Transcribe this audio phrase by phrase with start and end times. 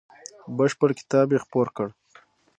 [0.57, 1.87] بشپړ کتاب یې خپور کړ.